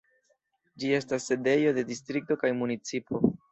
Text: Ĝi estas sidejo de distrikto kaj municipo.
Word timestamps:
Ĝi 0.83 0.89
estas 0.99 1.27
sidejo 1.33 1.75
de 1.79 1.85
distrikto 1.93 2.41
kaj 2.47 2.53
municipo. 2.65 3.25